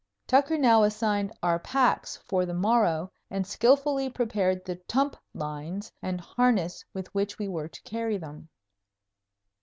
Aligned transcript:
Tucker 0.25 0.57
now 0.57 0.81
assigned 0.81 1.31
our 1.43 1.59
packs 1.59 2.17
for 2.27 2.43
the 2.43 2.55
morrow 2.55 3.11
and 3.29 3.45
skillfully 3.45 4.09
prepared 4.09 4.65
the 4.65 4.77
tump 4.87 5.15
lines 5.35 5.91
and 6.01 6.19
harness 6.19 6.83
with 6.91 7.13
which 7.13 7.37
we 7.37 7.47
were 7.47 7.67
to 7.67 7.81
carry 7.83 8.17
them. 8.17 8.49